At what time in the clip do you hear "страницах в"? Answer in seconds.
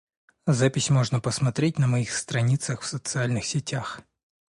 2.11-2.87